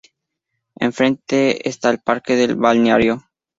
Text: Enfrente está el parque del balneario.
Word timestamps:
Enfrente 0.79 1.69
está 1.69 1.91
el 1.91 1.99
parque 1.99 2.35
del 2.35 2.55
balneario. 2.55 3.23